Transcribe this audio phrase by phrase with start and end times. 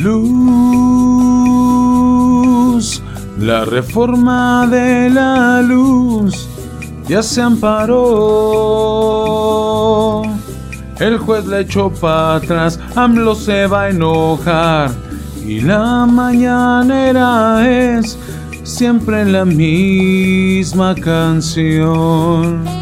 [0.00, 1.30] luz.
[3.38, 6.48] La reforma de la luz
[7.08, 8.00] ya se amparó.
[10.98, 14.90] El juez le echó para atrás, AMLO se va a enojar.
[15.46, 18.18] Y la mañanera es
[18.62, 22.79] siempre la misma canción.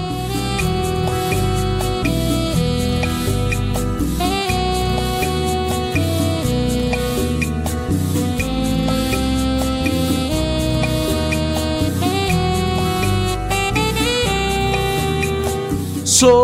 [16.19, 16.35] Sol,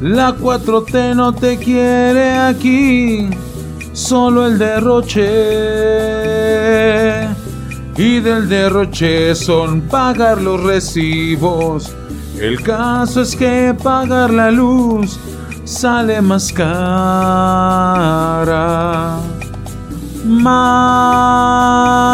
[0.00, 3.28] la 4T no te quiere aquí,
[3.92, 5.28] solo el derroche.
[7.98, 11.94] Y del derroche son pagar los recibos.
[12.40, 15.20] El caso es que pagar la luz
[15.64, 16.78] sale más cara.
[20.24, 22.05] Mal,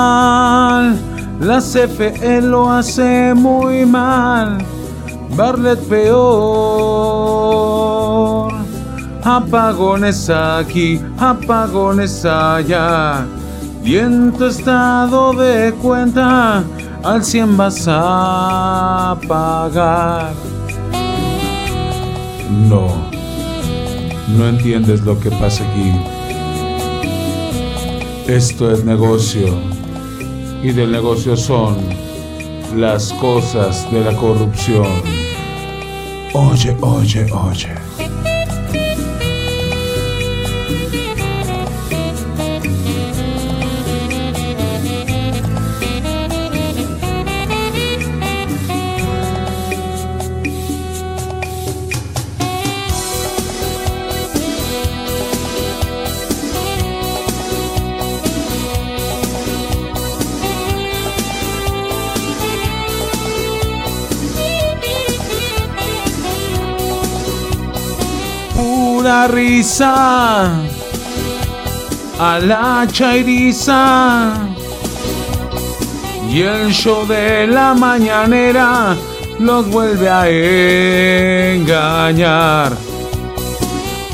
[1.43, 4.59] la CFE lo hace muy mal.
[5.37, 6.13] Barlet peor.
[9.25, 13.27] Apagones aquí, apagones allá.
[13.85, 16.63] Y en tu estado de cuenta,
[17.03, 20.33] al 100 vas a pagar.
[22.69, 22.87] No,
[24.37, 25.93] no entiendes lo que pasa aquí.
[28.29, 29.82] Esto es negocio.
[30.63, 31.77] Y del negocio son
[32.77, 34.87] las cosas de la corrupción.
[36.35, 38.02] Oye, oye, oye.
[69.03, 70.53] Pura risa
[72.21, 74.35] a la chairiza
[76.31, 78.95] y el show de la mañanera
[79.41, 80.29] los vuelve a
[81.57, 82.77] engañar.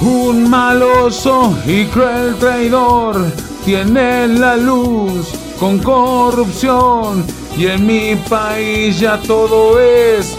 [0.01, 3.31] Un maloso y cruel traidor
[3.67, 7.27] tiene la luz con corrupción
[7.59, 10.35] y en mi país ya todo es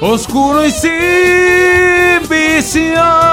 [0.00, 3.27] oscuro y sin visión.